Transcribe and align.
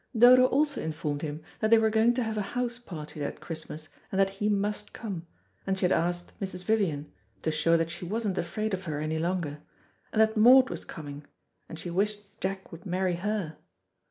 Dodo 0.17 0.47
also 0.47 0.81
informed 0.81 1.21
him 1.21 1.43
that 1.59 1.69
they 1.69 1.77
were 1.77 1.91
going 1.91 2.15
to 2.15 2.23
have 2.23 2.35
a 2.35 2.41
house 2.57 2.79
party 2.79 3.19
that 3.19 3.39
Christmas 3.39 3.87
and 4.11 4.19
that 4.19 4.31
he 4.31 4.49
must 4.49 4.93
come, 4.93 5.27
and 5.67 5.77
she 5.77 5.85
had 5.85 5.91
asked 5.91 6.33
Mrs. 6.39 6.63
Vivian, 6.65 7.11
to 7.43 7.51
show 7.51 7.77
that 7.77 7.91
she 7.91 8.03
wasn't 8.03 8.39
afraid 8.39 8.73
of 8.73 8.85
her 8.85 8.99
any 8.99 9.19
longer, 9.19 9.59
and 10.11 10.19
that 10.19 10.35
Maud 10.35 10.71
was 10.71 10.85
coming, 10.85 11.27
and 11.69 11.77
she 11.77 11.91
wished 11.91 12.41
Jack 12.41 12.71
would 12.71 12.83
marry 12.83 13.17
her. 13.17 13.57